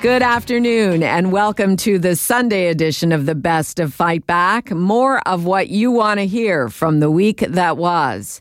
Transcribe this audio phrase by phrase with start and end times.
[0.00, 4.70] Good afternoon, and welcome to the Sunday edition of the Best of Fight Back.
[4.70, 8.40] More of what you want to hear from the week that was.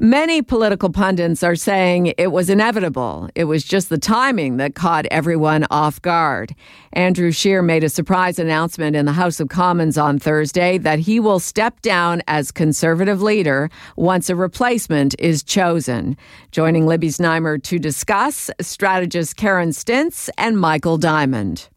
[0.00, 3.28] Many political pundits are saying it was inevitable.
[3.36, 6.54] It was just the timing that caught everyone off guard.
[6.94, 11.20] Andrew Scheer made a surprise announcement in the House of Commons on Thursday that he
[11.20, 16.16] will step down as conservative leader once a replacement is chosen.
[16.50, 21.68] Joining Libby Znaimer to discuss, strategist Karen Stintz and Michael Diamond.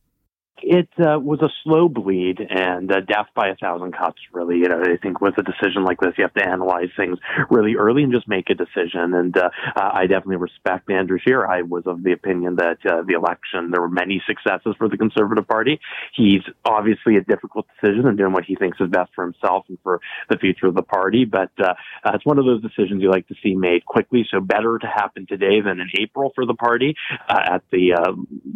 [0.70, 4.58] It uh, was a slow bleed and uh, death by a thousand cuts, really.
[4.58, 7.76] You know, I think with a decision like this, you have to analyze things really
[7.76, 9.14] early and just make a decision.
[9.14, 11.48] And uh, I definitely respect Andrew Scheer.
[11.48, 14.98] I was of the opinion that uh, the election, there were many successes for the
[14.98, 15.80] Conservative Party.
[16.14, 19.78] He's obviously a difficult decision and doing what he thinks is best for himself and
[19.84, 21.24] for the future of the party.
[21.24, 24.28] But uh, uh, it's one of those decisions you like to see made quickly.
[24.30, 26.96] So better to happen today than in April for the party
[27.30, 27.96] at the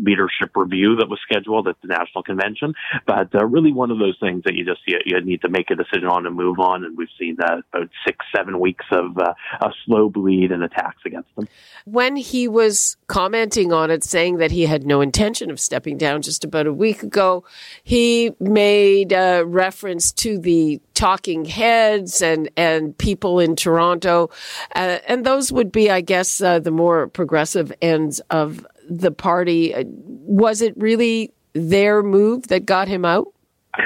[0.03, 2.73] leadership review that was scheduled at the national convention.
[3.05, 5.69] But uh, really, one of those things that you just you, you, need to make
[5.69, 6.83] a decision on and move on.
[6.83, 11.01] And we've seen that about six, seven weeks of uh, a slow bleed and attacks
[11.05, 11.47] against them.
[11.85, 16.21] When he was commenting on it, saying that he had no intention of stepping down
[16.21, 17.43] just about a week ago,
[17.83, 24.29] he made a reference to the talking heads and and people in Toronto,
[24.75, 29.73] uh, and those would be, I guess, uh, the more progressive ends of the party.
[29.85, 33.27] Was it really their move that got him out?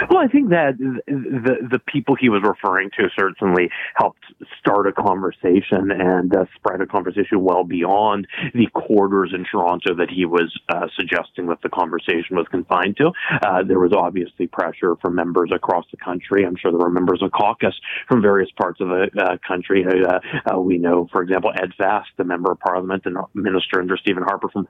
[0.09, 4.23] Well, I think that the the people he was referring to certainly helped
[4.59, 10.09] start a conversation and uh, spread a conversation well beyond the quarters in Toronto that
[10.09, 13.11] he was uh, suggesting that the conversation was confined to.
[13.43, 16.45] Uh, there was obviously pressure from members across the country.
[16.45, 17.75] I'm sure there were members of caucus
[18.07, 19.85] from various parts of the uh, country.
[19.85, 20.19] Uh,
[20.51, 24.23] uh, we know, for example, Ed Fast, the member of Parliament and Minister under Stephen
[24.23, 24.67] Harper from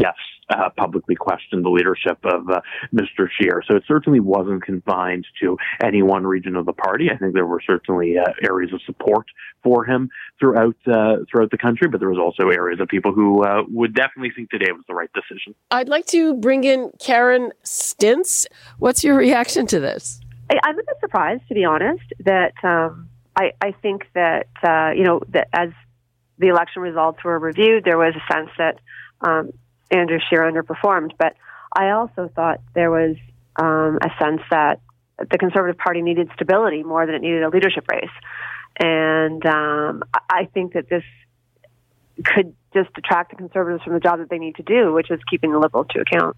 [0.00, 0.14] yes,
[0.50, 2.60] uh, publicly questioned the leadership of uh,
[2.94, 3.28] Mr.
[3.30, 3.62] Scheer.
[3.68, 7.08] So it certainly wasn't confined to any one region of the party.
[7.12, 9.26] I think there were certainly uh, areas of support
[9.62, 10.08] for him
[10.38, 13.94] throughout uh, throughout the country, but there was also areas of people who uh, would
[13.94, 15.54] definitely think today was the right decision.
[15.70, 18.46] I'd like to bring in Karen Stintz.
[18.78, 20.20] What's your reaction to this?
[20.48, 24.92] I, am a bit surprised, to be honest, that um, I, I, think that uh,
[24.92, 25.70] you know that as
[26.38, 28.78] the election results were reviewed, there was a sense that
[29.22, 29.50] um,
[29.90, 31.12] Andrew Scheer underperformed.
[31.18, 31.34] But
[31.72, 33.16] I also thought there was
[33.56, 34.80] um, a sense that
[35.18, 38.10] the Conservative Party needed stability more than it needed a leadership race.
[38.78, 41.04] And um, I think that this
[42.24, 45.20] could just detract the Conservatives from the job that they need to do, which is
[45.30, 46.36] keeping the Liberals to account.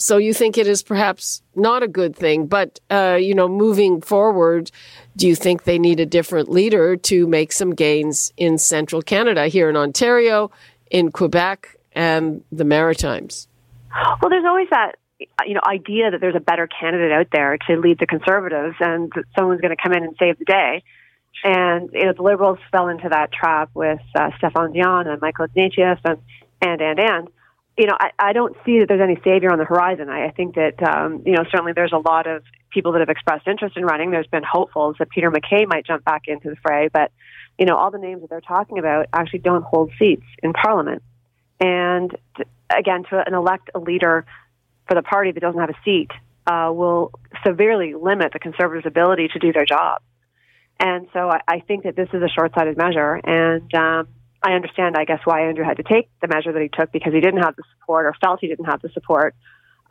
[0.00, 4.00] So you think it is perhaps not a good thing, but uh, you know, moving
[4.00, 4.70] forward,
[5.16, 9.48] do you think they need a different leader to make some gains in central Canada,
[9.48, 10.52] here in Ontario,
[10.90, 13.48] in Quebec, and the Maritimes?
[14.20, 14.96] Well, there's always that
[15.46, 19.10] you know idea that there's a better candidate out there to lead the Conservatives, and
[19.14, 20.82] that someone's going to come in and save the day.
[21.44, 25.46] And you know the Liberals fell into that trap with uh, Stéphane Dion and Michael
[25.46, 26.18] Ignatieff and
[26.60, 27.28] and and and.
[27.76, 30.08] You know, I, I don't see that there's any savior on the horizon.
[30.08, 33.08] I, I think that um, you know certainly there's a lot of people that have
[33.08, 34.10] expressed interest in running.
[34.10, 37.12] There's been hopefuls that Peter MacKay might jump back into the fray, but
[37.56, 41.02] you know all the names that they're talking about actually don't hold seats in Parliament.
[41.60, 42.16] And
[42.70, 44.26] again, to an elect a leader
[44.86, 46.10] for the party that doesn't have a seat
[46.46, 47.12] uh, will
[47.46, 50.00] severely limit the conservatives' ability to do their job.
[50.80, 54.08] And so I, I think that this is a short-sighted measure, and um,
[54.42, 57.12] I understand, I guess, why Andrew had to take the measure that he took because
[57.12, 59.34] he didn't have the support or felt he didn't have the support.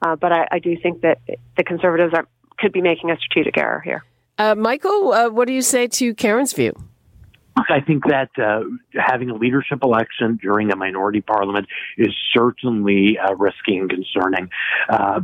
[0.02, 1.18] Uh, but I, I, do think that
[1.58, 2.28] the conservatives are,
[2.60, 4.04] could be making a strategic error here.
[4.38, 6.74] Uh, Michael, uh, what do you say to Karen's view?
[7.70, 8.62] I think that uh,
[8.94, 11.68] having a leadership election during a minority parliament
[11.98, 14.50] is certainly uh, risky and concerning,
[14.90, 15.20] uh,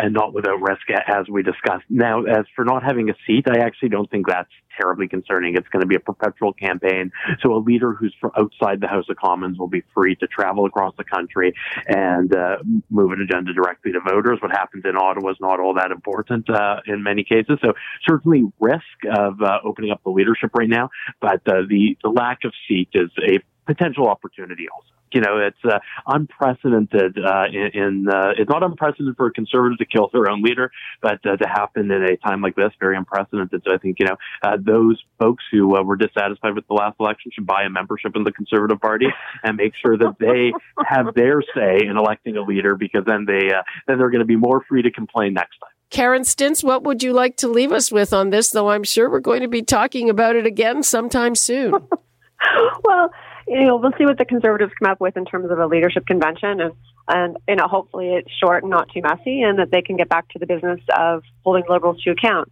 [0.00, 1.84] and not without risk, as we discussed.
[1.88, 5.56] Now, as for not having a seat, I actually don't think that's terribly concerning.
[5.56, 7.10] It's going to be a perpetual campaign.
[7.42, 10.66] So a leader who's from outside the House of Commons will be free to travel
[10.66, 11.54] across the country
[11.86, 12.58] and uh,
[12.90, 14.38] move an agenda directly to voters.
[14.40, 17.58] What happens in Ottawa is not all that important uh, in many cases.
[17.62, 17.72] So
[18.06, 20.90] certainly risk of uh, opening up the leadership right now,
[21.20, 24.97] but uh, the the lack of seat is a potential opportunity also.
[25.12, 29.78] You know, it's uh, unprecedented uh, in, in uh, it's not unprecedented for a conservative
[29.78, 30.70] to kill their own leader,
[31.02, 33.62] but uh, to happen in a time like this, very unprecedented.
[33.66, 36.96] So I think you know uh, those folks who uh, were dissatisfied with the last
[37.00, 39.06] election should buy a membership in the Conservative Party
[39.42, 40.52] and make sure that they
[40.86, 44.26] have their say in electing a leader, because then they uh, then they're going to
[44.26, 45.70] be more free to complain next time.
[45.90, 48.50] Karen Stintz, what would you like to leave us with on this?
[48.50, 51.72] Though I'm sure we're going to be talking about it again sometime soon.
[52.84, 53.10] well,
[53.48, 56.06] you know, we'll see what the conservatives come up with in terms of a leadership
[56.06, 56.72] convention, and
[57.08, 60.08] and you know, hopefully it's short and not too messy, and that they can get
[60.08, 62.50] back to the business of holding liberals to account.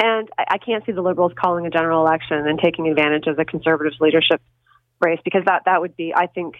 [0.00, 3.36] And I, I can't see the liberals calling a general election and taking advantage of
[3.36, 4.40] the conservatives' leadership
[5.00, 6.54] race because that that would be, I think,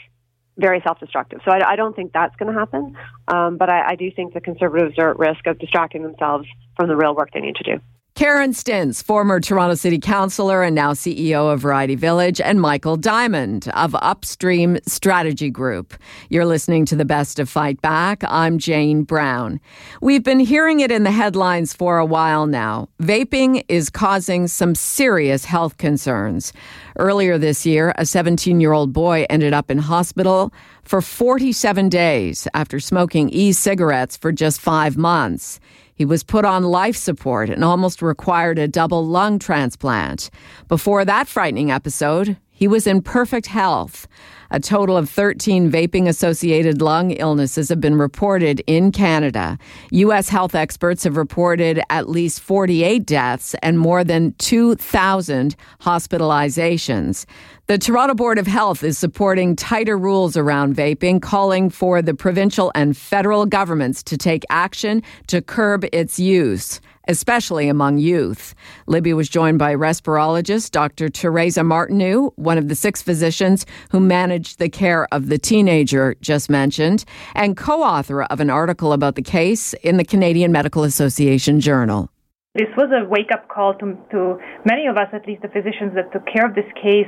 [0.56, 1.40] very self-destructive.
[1.44, 2.96] So I, I don't think that's going to happen.
[3.28, 6.88] Um, but I, I do think the conservatives are at risk of distracting themselves from
[6.88, 7.80] the real work they need to do.
[8.19, 13.69] Karen Stintz, former Toronto City Councillor and now CEO of Variety Village, and Michael Diamond
[13.75, 15.94] of Upstream Strategy Group.
[16.29, 18.25] You're listening to the best of Fight Back.
[18.26, 19.61] I'm Jane Brown.
[20.03, 22.88] We've been hearing it in the headlines for a while now.
[23.00, 26.53] Vaping is causing some serious health concerns.
[26.99, 32.49] Earlier this year, a 17 year old boy ended up in hospital for 47 days
[32.53, 35.61] after smoking e cigarettes for just five months.
[35.99, 40.31] He was put on life support and almost required a double lung transplant.
[40.69, 44.06] Before that frightening episode, he was in perfect health.
[44.50, 49.59] A total of 13 vaping associated lung illnesses have been reported in Canada.
[49.91, 50.31] U.S.
[50.31, 57.27] health experts have reported at least 48 deaths and more than 2,000 hospitalizations.
[57.67, 62.73] The Toronto Board of Health is supporting tighter rules around vaping, calling for the provincial
[62.75, 68.55] and federal governments to take action to curb its use especially among youth.
[68.87, 71.08] Libby was joined by respirologist Dr.
[71.08, 76.49] Tereza Martinu, one of the six physicians who managed the care of the teenager just
[76.49, 81.58] mentioned, and co author of an article about the case in the Canadian Medical Association
[81.58, 82.10] Journal.
[82.55, 85.94] This was a wake up call to, to, many of us, at least the physicians
[85.94, 87.06] that took care of this case,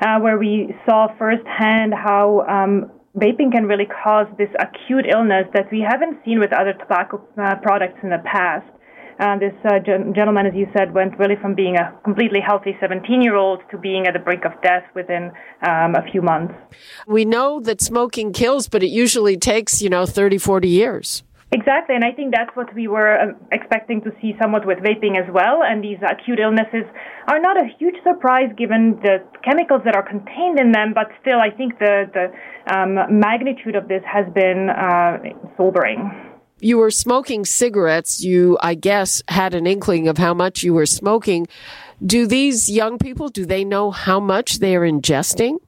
[0.00, 5.70] uh, where we saw firsthand how um, vaping can really cause this acute illness that
[5.72, 8.66] we haven't seen with other tobacco uh, products in the past.
[9.20, 9.78] Uh, this uh,
[10.14, 13.78] gentleman, as you said, went really from being a completely healthy 17 year old to
[13.78, 15.30] being at the brink of death within
[15.62, 16.54] um, a few months.
[17.06, 21.22] We know that smoking kills, but it usually takes, you know, 30, 40 years.
[21.52, 25.20] Exactly, and I think that's what we were uh, expecting to see somewhat with vaping
[25.20, 25.62] as well.
[25.62, 26.88] And these acute illnesses
[27.28, 31.40] are not a huge surprise given the chemicals that are contained in them, but still,
[31.40, 35.18] I think the the um, magnitude of this has been uh,
[35.58, 36.31] sobering
[36.62, 38.22] you were smoking cigarettes.
[38.22, 41.48] You, I guess, had an inkling of how much you were smoking.
[42.04, 45.58] Do these young people, do they know how much they are ingesting?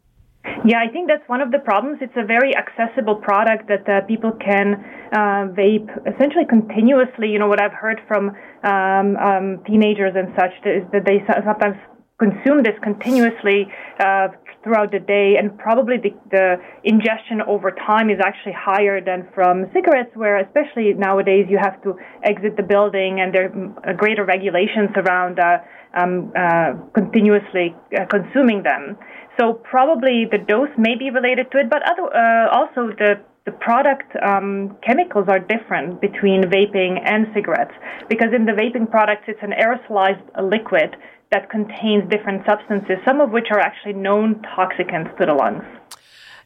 [0.64, 1.98] Yeah, I think that's one of the problems.
[2.00, 4.74] It's a very accessible product that uh, people can
[5.12, 7.28] uh, vape essentially continuously.
[7.28, 8.32] You know, what I've heard from
[8.62, 11.76] um, um, teenagers and such is that they sometimes
[12.18, 13.66] consume this continuously
[14.00, 14.28] uh,
[14.64, 19.70] throughout the day, and probably the, the, ingestion over time is actually higher than from
[19.72, 21.94] cigarettes, where especially nowadays you have to
[22.24, 23.52] exit the building, and there
[23.84, 25.58] are greater regulations around uh,
[25.94, 28.96] um, uh, continuously uh, consuming them.
[29.38, 33.52] So probably the dose may be related to it, but other, uh, also the the
[33.52, 37.74] product um, chemicals are different between vaping and cigarettes
[38.08, 40.96] because in the vaping products it's an aerosolized liquid
[41.30, 45.64] that contains different substances, some of which are actually known toxicants to the lungs.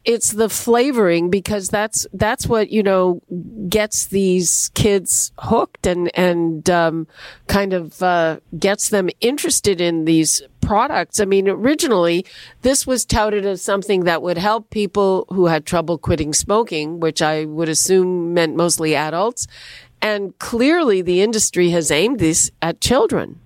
[0.05, 3.21] It's the flavoring because that's that's what you know
[3.69, 7.07] gets these kids hooked and and um,
[7.47, 11.19] kind of uh, gets them interested in these products.
[11.19, 12.27] I mean, originally
[12.61, 17.23] this was touted as something that would help people who had trouble quitting smoking, which
[17.23, 19.47] I would assume meant mostly adults.
[20.03, 23.41] And clearly, the industry has aimed this at children.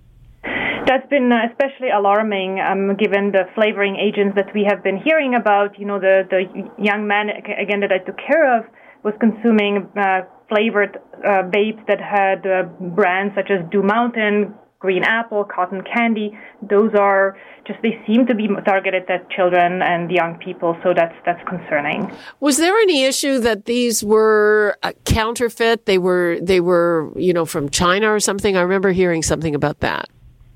[0.88, 5.34] That's been uh, especially alarming, um, given the flavoring agents that we have been hearing
[5.34, 5.78] about.
[5.78, 6.42] You know, the the
[6.76, 7.30] young man
[7.64, 8.66] again that I took care of
[9.04, 12.64] was consuming uh, flavored uh, vapes that had uh,
[12.98, 16.36] brands such as Dew Mountain, Green Apple, Cotton Candy.
[16.60, 21.14] Those are just they seem to be targeted at children and young people, so that's
[21.24, 22.12] that's concerning.
[22.40, 25.86] Was there any issue that these were counterfeit?
[25.86, 28.56] They were they were you know from China or something.
[28.56, 30.08] I remember hearing something about that.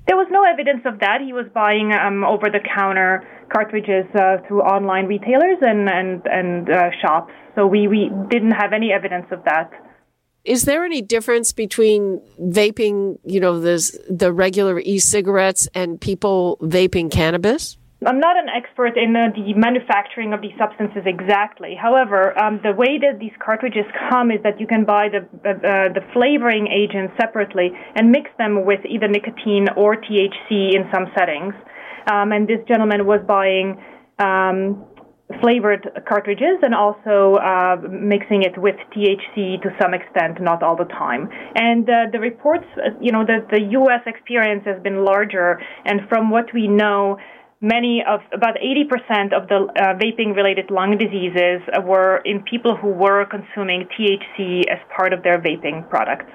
[0.07, 1.19] There was no evidence of that.
[1.21, 7.31] He was buying um, over-the-counter cartridges uh, through online retailers and and and uh, shops.
[7.55, 9.71] So we we didn't have any evidence of that.
[10.47, 13.77] Is there any difference between vaping, you know, the
[14.09, 17.77] the regular e-cigarettes and people vaping cannabis?
[18.05, 21.75] I'm not an expert in uh, the manufacturing of these substances exactly.
[21.75, 25.91] However, um, the way that these cartridges come is that you can buy the uh,
[25.91, 31.55] the flavoring agents separately and mix them with either nicotine or THC in some settings.
[32.09, 33.83] Um, and this gentleman was buying
[34.19, 34.85] um,
[35.41, 40.85] flavored cartridges and also uh, mixing it with THC to some extent, not all the
[40.85, 41.29] time.
[41.55, 44.01] And uh, the reports, uh, you know, that the U.S.
[44.05, 47.17] experience has been larger, and from what we know,
[47.59, 52.89] many of about 80% of the uh, vaping related lung diseases were in people who
[52.89, 56.31] were consuming THC as part of their vaping products.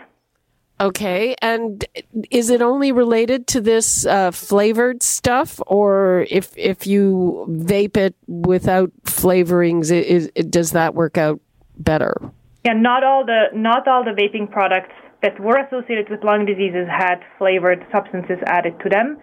[0.82, 1.84] Okay, and
[2.32, 8.16] is it only related to this uh, flavored stuff, or if if you vape it
[8.26, 11.40] without flavorings, it, it, does that work out
[11.78, 12.16] better?
[12.64, 14.90] Yeah, not all the not all the vaping products
[15.22, 19.18] that were associated with lung diseases had flavored substances added to them.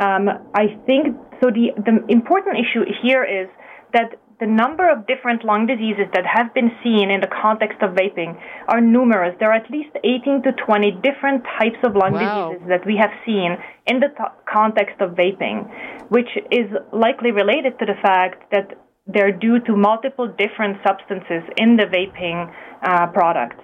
[0.00, 1.50] Um, I think so.
[1.50, 3.48] The the important issue here is
[3.92, 7.94] that the number of different lung diseases that have been seen in the context of
[7.94, 8.34] vaping
[8.66, 9.36] are numerous.
[9.38, 12.50] There are at least 18 to 20 different types of lung wow.
[12.50, 13.56] diseases that we have seen
[13.86, 15.70] in the t- context of vaping,
[16.08, 18.74] which is likely related to the fact that
[19.06, 23.62] they're due to multiple different substances in the vaping uh, products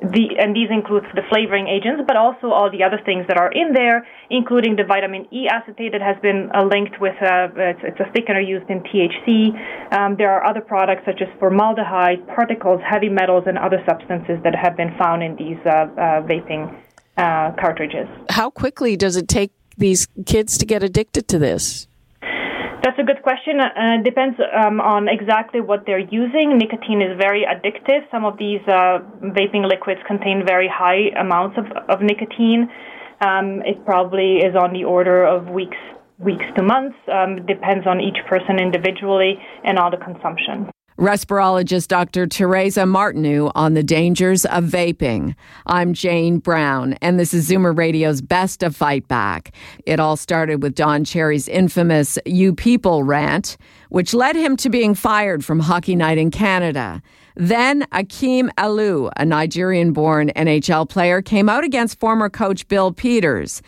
[0.00, 3.50] the, and these include the flavoring agents, but also all the other things that are
[3.50, 7.80] in there, including the vitamin E acetate that has been uh, linked with, uh, it's,
[7.82, 9.56] it's, a thickener used in THC.
[9.96, 14.54] Um, there are other products such as formaldehyde, particles, heavy metals, and other substances that
[14.54, 16.68] have been found in these uh, uh vaping
[17.16, 18.06] uh, cartridges.
[18.28, 21.88] How quickly does it take these kids to get addicted to this?
[22.86, 23.58] That's a good question.
[23.58, 26.56] Uh, it depends um, on exactly what they're using.
[26.56, 28.08] Nicotine is very addictive.
[28.12, 29.02] Some of these uh,
[29.34, 32.70] vaping liquids contain very high amounts of, of nicotine.
[33.20, 35.76] Um, it probably is on the order of weeks,
[36.20, 36.96] weeks to months.
[37.10, 42.26] Um, depends on each person individually and on the consumption respirologist Dr.
[42.26, 45.34] Tereza Martinu on the dangers of vaping.
[45.66, 49.52] I'm Jane Brown, and this is Zoomer Radio's Best of Fight Back.
[49.84, 53.58] It all started with Don Cherry's infamous You People rant,
[53.90, 57.02] which led him to being fired from Hockey Night in Canada.
[57.34, 63.60] Then Akim Aliu, a Nigerian born NHL player, came out against former coach Bill Peters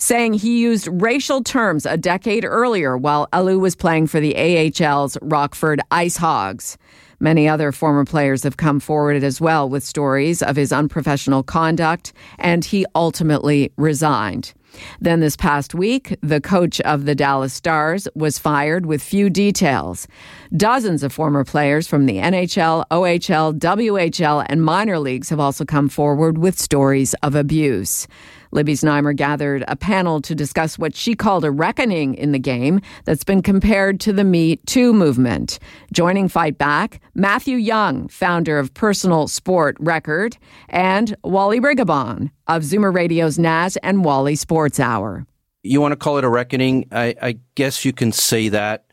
[0.00, 5.18] saying he used racial terms a decade earlier while Aliu was playing for the AHL's
[5.20, 6.76] Rockford IceHogs.
[7.20, 12.14] Many other former players have come forward as well with stories of his unprofessional conduct,
[12.38, 14.54] and he ultimately resigned.
[15.00, 20.08] Then this past week, the coach of the Dallas Stars was fired with few details.
[20.56, 25.90] Dozens of former players from the NHL, OHL, WHL, and minor leagues have also come
[25.90, 28.06] forward with stories of abuse.
[28.52, 32.80] Libby Znaimer gathered a panel to discuss what she called a reckoning in the game
[33.04, 35.58] that's been compared to the Me Too movement.
[35.92, 40.36] Joining Fight Back, Matthew Young, founder of Personal Sport Record,
[40.68, 45.26] and Wally Rigobon of Zoomer Radio's Naz and Wally Sports Hour.
[45.62, 46.86] You want to call it a reckoning?
[46.90, 48.86] I, I guess you can say that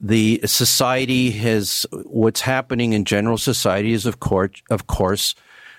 [0.00, 5.34] the society has what's happening in general society is of course of course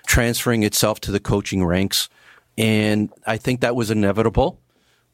[0.06, 2.08] transferring itself to the coaching ranks
[2.58, 4.60] and I think that was inevitable.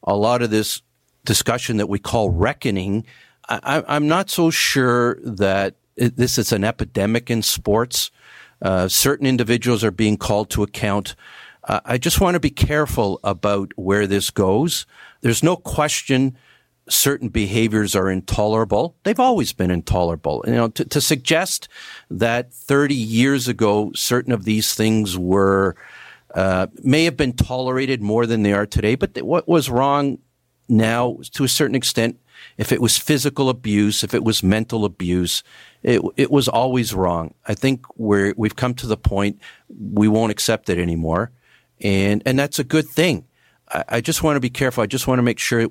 [0.03, 0.81] A lot of this
[1.25, 3.05] discussion that we call reckoning,
[3.47, 8.11] I, am not so sure that it, this is an epidemic in sports.
[8.61, 11.15] Uh, certain individuals are being called to account.
[11.65, 14.85] Uh, I just want to be careful about where this goes.
[15.21, 16.37] There's no question
[16.89, 18.95] certain behaviors are intolerable.
[19.03, 20.43] They've always been intolerable.
[20.45, 21.69] You know, to, to suggest
[22.09, 25.75] that 30 years ago certain of these things were
[26.33, 28.95] uh, may have been tolerated more than they are today.
[28.95, 30.19] But th- what was wrong
[30.67, 32.19] now, to a certain extent,
[32.57, 35.43] if it was physical abuse, if it was mental abuse,
[35.83, 37.33] it, it was always wrong.
[37.47, 41.31] I think we're, we've come to the point we won't accept it anymore.
[41.81, 43.25] And, and that's a good thing.
[43.69, 44.83] I, I just want to be careful.
[44.83, 45.67] I just want to make sure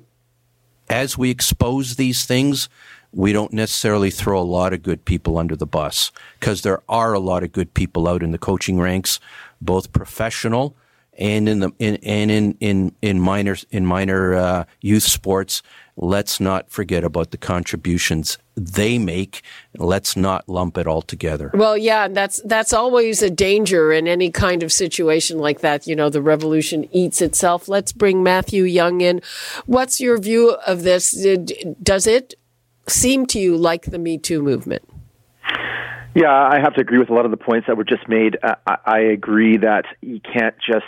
[0.89, 2.69] as we expose these things,
[3.13, 7.13] we don't necessarily throw a lot of good people under the bus because there are
[7.13, 9.19] a lot of good people out in the coaching ranks
[9.61, 10.75] both professional
[11.17, 15.61] and in the in, and in in in minor in minor uh, youth sports.
[15.95, 19.43] Let's not forget about the contributions they make.
[19.77, 21.51] Let's not lump it all together.
[21.53, 25.85] Well, yeah, that's that's always a danger in any kind of situation like that.
[25.85, 27.67] You know, the revolution eats itself.
[27.67, 29.21] Let's bring Matthew Young in.
[29.67, 31.11] What's your view of this?
[31.83, 32.33] Does it
[32.87, 34.83] seem to you like the Me Too movement?
[36.15, 38.37] Yeah, I have to agree with a lot of the points that were just made.
[38.41, 40.85] Uh, I, I agree that you can't just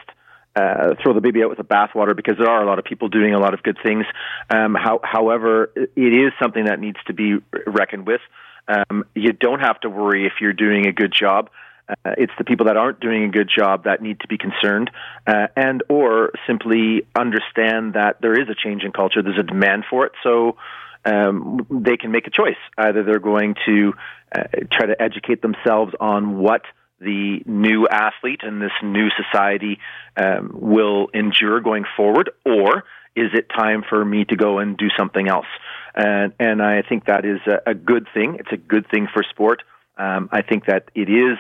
[0.56, 3.10] uh, throw the baby out with the bathwater because there are a lot of people
[3.10, 4.06] doing a lot of good things.
[4.50, 8.22] Um, how, however, it is something that needs to be reckoned with.
[8.68, 11.50] Um, you don't have to worry if you're doing a good job.
[11.88, 14.90] Uh, it's the people that aren't doing a good job that need to be concerned,
[15.28, 19.22] uh, and or simply understand that there is a change in culture.
[19.22, 20.58] There's a demand for it, so
[21.06, 22.58] um, they can make a choice.
[22.78, 23.94] Either they're going to
[24.36, 26.62] uh, try to educate themselves on what
[27.00, 29.80] the new athlete and this new society
[30.18, 32.84] um, will endure going forward, or
[33.16, 35.46] is it time for me to go and do something else?
[35.94, 38.38] And, and I think that is a, a good thing.
[38.40, 39.64] It's a good thing for sport.
[39.98, 41.38] Um, I think that it is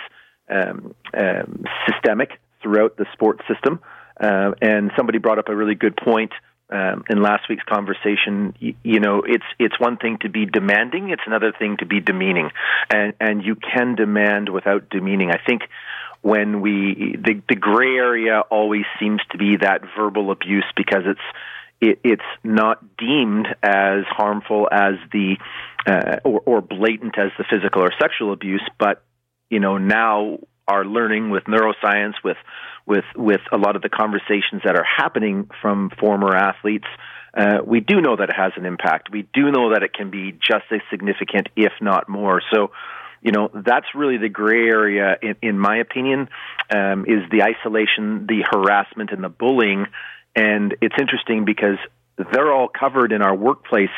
[0.50, 3.80] um, um, systemic throughout the sports system.
[4.20, 6.32] Uh, and somebody brought up a really good point
[6.70, 8.56] um, in last week's conversation.
[8.60, 12.00] You, you, know, it's it's one thing to be demanding; it's another thing to be
[12.00, 12.50] demeaning,
[12.90, 15.32] and and you can demand without demeaning.
[15.32, 15.64] I think
[16.22, 21.20] when we the the gray area always seems to be that verbal abuse because it's
[21.82, 25.38] it, it's not deemed as harmful as the
[25.86, 29.04] uh, or, or blatant as the physical or sexual abuse, but
[29.50, 32.38] you know now are learning with neuroscience, with
[32.86, 36.88] with with a lot of the conversations that are happening from former athletes.
[37.36, 39.10] Uh, we do know that it has an impact.
[39.12, 42.42] We do know that it can be just as significant, if not more.
[42.54, 42.72] So,
[43.22, 46.30] you know, that's really the gray area, in, in my opinion,
[46.74, 49.86] um, is the isolation, the harassment, and the bullying.
[50.34, 51.78] And it's interesting because
[52.18, 53.90] they're all covered in our workplace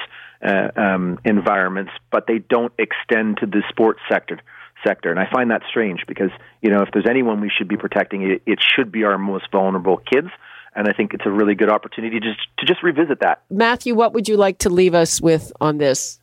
[0.43, 4.39] uh, um, environments, but they don't extend to the sports sector
[4.85, 5.11] sector.
[5.11, 6.31] And I find that strange because,
[6.61, 9.51] you know, if there's anyone we should be protecting, it, it should be our most
[9.51, 10.29] vulnerable kids.
[10.75, 13.41] And I think it's a really good opportunity just to just revisit that.
[13.49, 16.19] Matthew, what would you like to leave us with on this?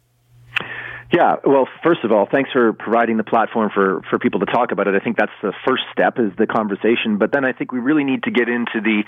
[1.15, 4.73] Yeah, well, first of all, thanks for providing the platform for, for people to talk
[4.73, 4.97] about it.
[4.97, 8.03] I think that's the first step is the conversation, but then I think we really
[8.03, 9.05] need to get into the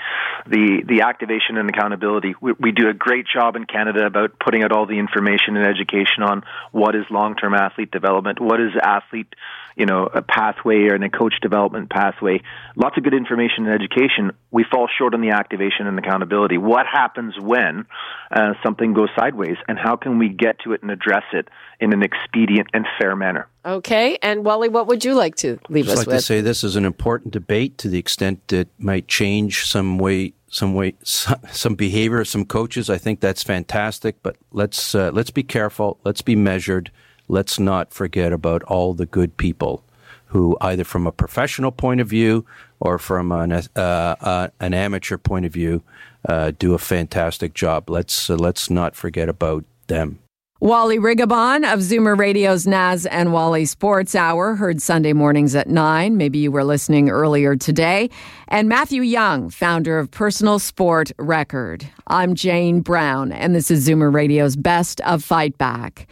[0.47, 2.37] the, the activation and accountability.
[2.41, 5.67] We, we do a great job in Canada about putting out all the information and
[5.67, 9.35] education on what is long term athlete development, what is athlete
[9.77, 12.41] you know, a pathway and a coach development pathway.
[12.77, 14.33] Lots of good information and education.
[14.51, 16.57] We fall short on the activation and accountability.
[16.57, 17.85] What happens when
[18.31, 21.93] uh, something goes sideways, and how can we get to it and address it in
[21.93, 23.49] an expedient and fair manner?
[23.67, 26.65] Okay, and Wally, what would you like to leave I'd us like to say this
[26.65, 31.75] is an important debate to the extent that might change some way some way some
[31.75, 36.23] behavior of some coaches i think that's fantastic but let's uh, let's be careful let's
[36.23, 36.93] be measured
[37.29, 39.83] let's not forget about all the good people
[40.27, 42.45] who, either from a professional point of view
[42.81, 45.83] or from an, uh, uh, an amateur point of view,
[46.29, 47.89] uh, do a fantastic job.
[47.89, 50.19] Let's uh, let's not forget about them.
[50.59, 56.17] Wally Rigobon of Zoomer Radio's Naz and Wally Sports Hour, heard Sunday mornings at 9.
[56.17, 58.09] Maybe you were listening earlier today.
[58.49, 61.87] And Matthew Young, founder of Personal Sport Record.
[62.07, 66.09] I'm Jane Brown, and this is Zoomer Radio's Best of Fight Back.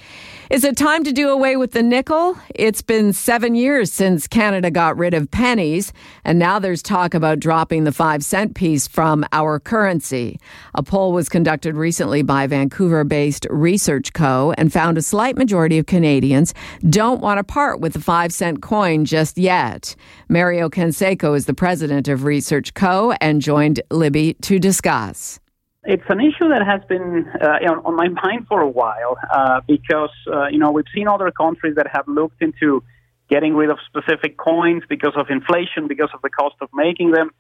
[0.55, 2.39] Is it time to do away with the nickel?
[2.55, 5.93] It's been seven years since Canada got rid of pennies,
[6.25, 10.39] and now there's talk about dropping the five cent piece from our currency.
[10.77, 14.55] A poll was conducted recently by Vancouver based Research Co.
[14.57, 16.55] and found a slight majority of Canadians
[16.89, 19.97] don't want to part with the five cent coin just yet.
[20.29, 23.11] Mario Canseco is the president of Research Co.
[23.21, 25.41] and joined Libby to discuss
[25.87, 30.11] it's an issue that has been uh, on my mind for a while uh, because
[30.33, 32.83] uh, you know we've seen other countries that have looked into
[33.31, 37.31] getting rid of specific coins because of inflation, because of the cost of making them.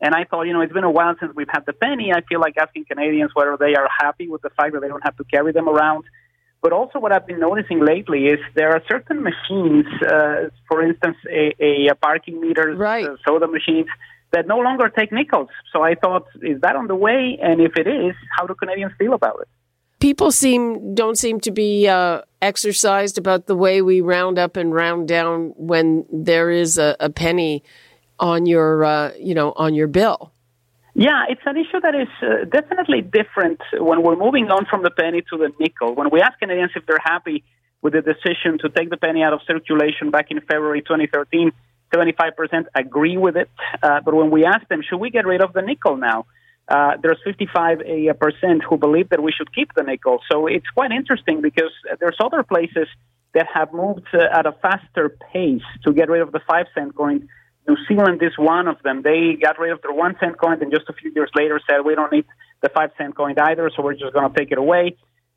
[0.00, 2.12] And I thought, you know, it's been a while since we've had the penny.
[2.12, 5.04] I feel like asking Canadians whether they are happy with the fact that they don't
[5.04, 6.04] have to carry them around.
[6.62, 11.16] But also, what I've been noticing lately is there are certain machines, uh, for instance,
[11.30, 11.52] a,
[11.90, 13.04] a parking meters, right.
[13.04, 13.86] uh, soda machines
[14.34, 15.48] that no longer take nickels.
[15.72, 17.38] So I thought, is that on the way?
[17.40, 19.48] And if it is, how do Canadians feel about it?
[20.00, 24.74] People seem don't seem to be uh, exercised about the way we round up and
[24.74, 27.62] round down when there is a, a penny
[28.18, 30.32] on your uh, you know on your bill.
[30.94, 34.90] Yeah, it's an issue that is uh, definitely different when we're moving on from the
[34.90, 35.94] penny to the nickel.
[35.94, 37.42] When we ask Canadians if they're happy
[37.82, 41.50] with the decision to take the penny out of circulation back in February 2013,
[41.94, 43.48] 75% agree with it.
[43.82, 46.26] Uh, but when we ask them, should we get rid of the nickel now?
[46.66, 50.20] Uh, there's 55% who believe that we should keep the nickel.
[50.30, 52.88] So it's quite interesting because there's other places
[53.34, 56.94] that have moved uh, at a faster pace to get rid of the five cent
[56.94, 57.28] coin.
[57.68, 59.02] New Zealand is one of them.
[59.02, 61.80] They got rid of their one cent coin and just a few years later said,
[61.84, 62.26] we don't need
[62.62, 64.96] the five cent coin either, so we're just going to take it away.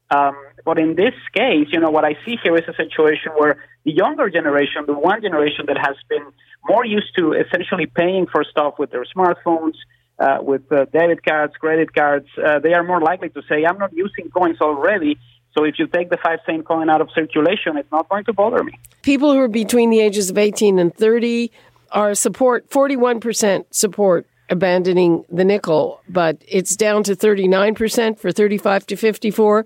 [0.10, 3.64] Um, but in this case, you know, what I see here is a situation where
[3.84, 6.26] the younger generation, the one generation that has been
[6.68, 9.76] more used to essentially paying for stuff with their smartphones,
[10.20, 13.78] uh, with uh, debit cards, credit cards, uh, they are more likely to say, I'm
[13.78, 15.18] not using coins already.
[15.56, 18.34] So if you take the five cent coin out of circulation, it's not going to
[18.34, 18.74] bother me.
[19.02, 21.52] People who are between the ages of 18 and 30
[21.92, 28.96] are support, 41% support abandoning the nickel, but it's down to 39% for 35 to
[28.96, 29.66] 54.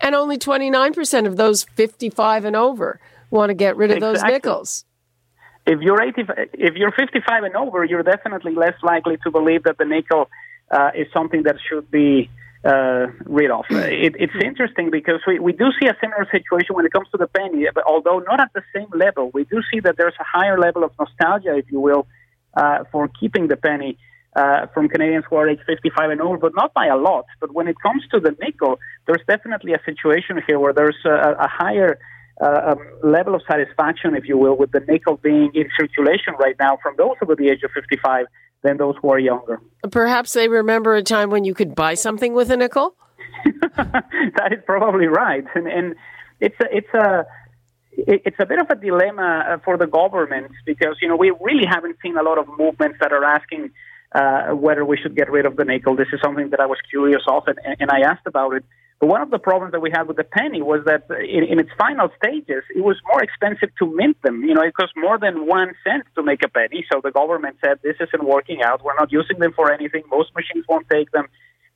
[0.00, 4.12] And only 29% of those 55 and over want to get rid of Exactly.
[4.20, 4.84] those nickels.
[5.66, 6.22] If you're 80,
[6.54, 10.28] if you're 55 and over, you're definitely less likely to believe that the nickel
[10.70, 12.30] uh, is something that should be
[12.64, 13.64] uh, rid of.
[13.70, 17.18] It, it's interesting because we, we do see a similar situation when it comes to
[17.18, 20.24] the penny, but although not at the same level, we do see that there's a
[20.24, 22.06] higher level of nostalgia, if you will,
[22.54, 23.98] uh, for keeping the penny
[24.34, 27.26] uh, from Canadians who are age 55 and over, but not by a lot.
[27.40, 31.36] But when it comes to the nickel, there's definitely a situation here where there's a,
[31.38, 31.98] a higher
[32.42, 36.78] uh, level of satisfaction, if you will, with the nickel being in circulation right now
[36.82, 38.26] from those over the age of 55
[38.62, 39.60] than those who are younger.
[39.90, 42.94] Perhaps they remember a time when you could buy something with a nickel.
[43.76, 45.94] that is probably right, and, and
[46.40, 47.26] it's a, it's a
[47.94, 51.66] it's a bit of a dilemma uh, for the government because you know we really
[51.66, 53.70] haven't seen a lot of movements that are asking
[54.14, 55.94] uh, whether we should get rid of the nickel.
[55.94, 58.64] This is something that I was curious of, and, and I asked about it.
[59.02, 61.58] But one of the problems that we had with the penny was that in, in
[61.58, 64.44] its final stages, it was more expensive to mint them.
[64.44, 66.86] You know, it cost more than one cent to make a penny.
[66.86, 68.84] So the government said, this isn't working out.
[68.84, 70.04] We're not using them for anything.
[70.08, 71.26] Most machines won't take them.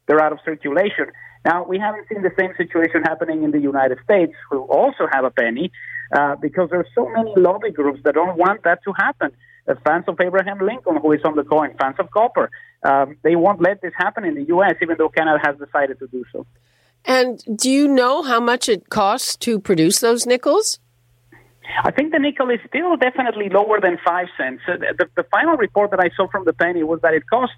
[0.07, 1.07] They're out of circulation.
[1.45, 5.25] Now, we haven't seen the same situation happening in the United States, who also have
[5.25, 5.73] a penny,
[6.17, 9.33] uh, because there are so many lobby groups that don't want that to happen.
[9.67, 12.53] Uh, fans of Abraham Lincoln, who is on the coin, fans of copper,
[12.85, 16.07] um, they won't let this happen in the U.S., even though Canada has decided to
[16.07, 16.47] do so.
[17.07, 20.81] And do you know how much it costs to produce those nickels?
[21.83, 24.63] I think the nickel is still definitely lower than five cents.
[24.69, 27.53] Uh, The, the final report that I saw from the penny was that it cost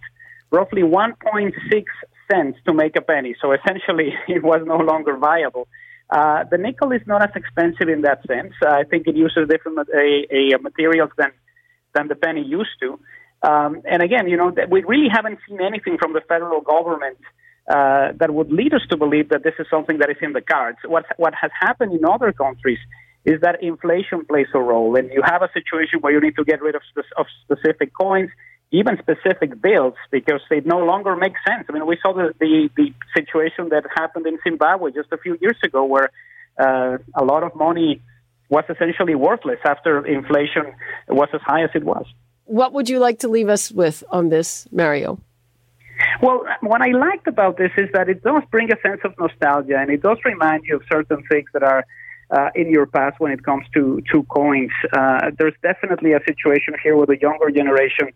[0.50, 1.84] roughly 1.6
[2.30, 3.34] cents to make a penny.
[3.40, 5.68] So essentially, it was no longer viable.
[6.10, 8.54] Uh, the nickel is not as expensive in that sense.
[8.66, 11.32] I think it uses different a, a materials than
[11.94, 12.98] than the penny used to.
[13.42, 17.18] Um, and again, you know, we really haven't seen anything from the federal government
[17.68, 20.40] uh, that would lead us to believe that this is something that is in the
[20.40, 20.78] cards.
[20.86, 22.78] What what has happened in other countries
[23.24, 26.44] is that inflation plays a role, and you have a situation where you need to
[26.44, 26.82] get rid of,
[27.16, 28.30] of specific coins,
[28.70, 31.66] even specific bills, because they no longer make sense.
[31.68, 35.36] I mean, we saw the the, the situation that happened in Zimbabwe just a few
[35.40, 36.10] years ago, where
[36.58, 38.00] uh, a lot of money
[38.48, 40.64] was essentially worthless after inflation
[41.06, 42.06] was as high as it was.
[42.46, 45.20] What would you like to leave us with on this, Mario?
[46.20, 49.76] Well, what I liked about this is that it does bring a sense of nostalgia,
[49.78, 51.84] and it does remind you of certain things that are
[52.30, 54.72] uh, in your past when it comes to to coins.
[54.92, 58.08] Uh, there's definitely a situation here where the younger generation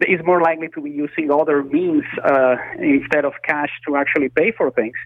[0.00, 4.50] is more likely to be using other means uh, instead of cash to actually pay
[4.52, 4.96] for things.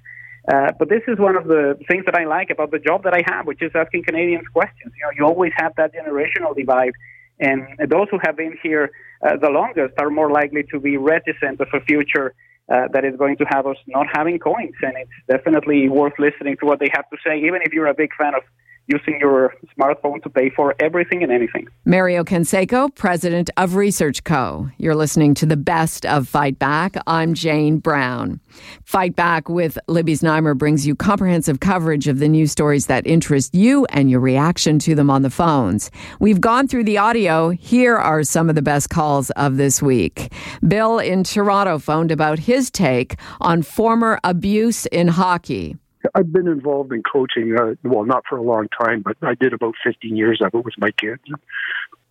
[0.50, 3.12] Uh, but this is one of the things that I like about the job that
[3.12, 4.94] I have, which is asking Canadians questions.
[4.96, 6.92] You know, you always have that generational divide,
[7.40, 8.90] and those who have been here
[9.22, 12.34] uh, the longest are more likely to be reticent of a future
[12.68, 14.74] uh, that is going to have us not having coins.
[14.82, 17.94] And it's definitely worth listening to what they have to say, even if you're a
[17.94, 18.42] big fan of
[18.88, 21.68] using your smartphone to pay for everything and anything.
[21.84, 24.70] Mario Canseco, president of Research Co.
[24.78, 26.96] You're listening to the best of Fight Back.
[27.06, 28.40] I'm Jane Brown.
[28.84, 33.54] Fight Back with Libby Znaimer brings you comprehensive coverage of the news stories that interest
[33.54, 35.90] you and your reaction to them on the phones.
[36.18, 37.50] We've gone through the audio.
[37.50, 40.32] Here are some of the best calls of this week.
[40.66, 45.76] Bill in Toronto phoned about his take on former abuse in hockey.
[46.14, 49.52] I've been involved in coaching, uh, well, not for a long time, but I did
[49.52, 51.22] about 15 years of it with my kids.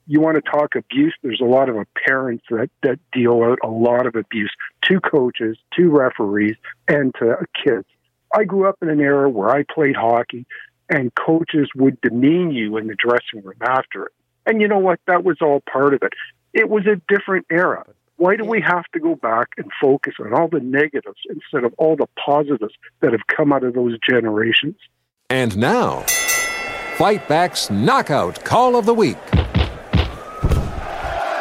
[0.08, 1.14] You want to talk abuse?
[1.22, 4.52] There's a lot of parents that, that deal out a lot of abuse
[4.84, 6.56] to coaches, to referees,
[6.88, 7.86] and to kids.
[8.34, 10.46] I grew up in an era where I played hockey,
[10.90, 14.12] and coaches would demean you in the dressing room after it.
[14.46, 15.00] And you know what?
[15.08, 16.14] That was all part of it.
[16.54, 17.86] It was a different era.
[18.18, 21.74] Why do we have to go back and focus on all the negatives instead of
[21.78, 24.76] all the positives that have come out of those generations?
[25.30, 26.02] And now,
[26.96, 29.18] Fight Back's Knockout Call of the Week.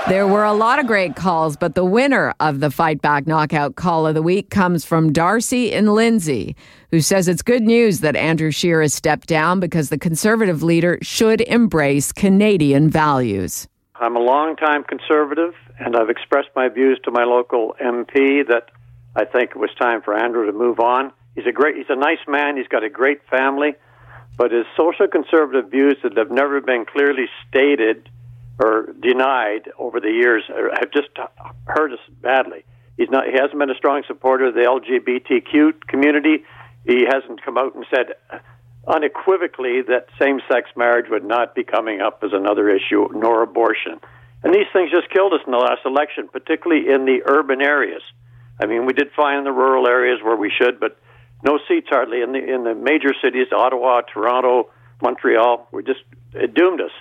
[0.08, 3.76] There were a lot of great calls, but the winner of the Fight Back Knockout
[3.76, 6.56] Call of the Week comes from Darcy and Lindsay,
[6.90, 10.98] who says it's good news that Andrew Scheer has stepped down because the conservative leader
[11.00, 13.66] should embrace Canadian values.
[13.98, 18.70] I'm a longtime conservative, and I've expressed my views to my local MP that
[19.14, 21.12] I think it was time for Andrew to move on.
[21.34, 22.56] He's a great, he's a nice man.
[22.56, 23.74] He's got a great family,
[24.36, 28.08] but his social conservative views that have never been clearly stated
[28.58, 31.08] or denied over the years have just
[31.66, 32.64] hurt us badly.
[32.96, 33.26] He's not.
[33.26, 36.44] He hasn't been a strong supporter of the LGBTQ community.
[36.86, 38.14] He hasn't come out and said
[38.88, 44.00] unequivocally that same-sex marriage would not be coming up as another issue, nor abortion.
[44.46, 48.02] And these things just killed us in the last election, particularly in the urban areas.
[48.62, 50.96] I mean, we did fine in the rural areas where we should, but
[51.42, 54.70] no seats hardly in the in the major cities, Ottawa, Toronto,
[55.02, 55.66] Montreal.
[55.72, 55.98] We just
[56.32, 56.92] it doomed us.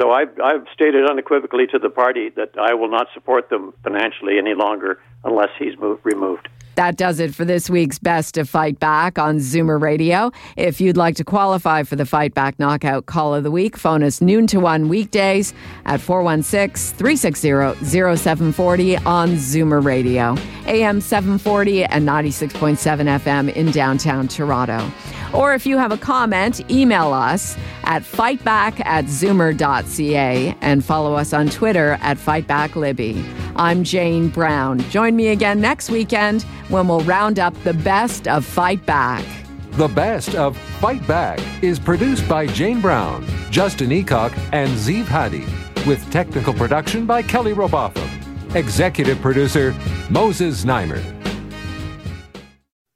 [0.00, 4.38] So I've, I've stated unequivocally to the party that I will not support them financially
[4.38, 6.48] any longer unless he's moved, removed.
[6.80, 10.32] That does it for this week's Best of Fight Back on Zoomer Radio.
[10.56, 14.02] If you'd like to qualify for the Fight Back Knockout Call of the Week, phone
[14.02, 15.52] us noon to 1 weekdays
[15.84, 24.90] at 416 360 0740 on Zoomer Radio, AM 740 and 96.7 FM in downtown Toronto.
[25.34, 31.34] Or if you have a comment, email us at fightback at zoomer.ca and follow us
[31.34, 33.39] on Twitter at fightbacklibby.
[33.56, 34.78] I'm Jane Brown.
[34.90, 39.24] Join me again next weekend when we'll round up the best of Fight Back.
[39.72, 45.46] The best of Fight Back is produced by Jane Brown, Justin Eacock, and Zeev Hadi,
[45.86, 48.08] with technical production by Kelly Robotham.
[48.54, 49.74] Executive producer
[50.10, 51.02] Moses Znaimer.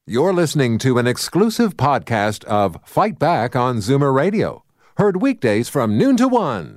[0.06, 4.62] You're listening to an exclusive podcast of Fight Back on Zoomer Radio,
[4.98, 6.76] heard weekdays from noon to one.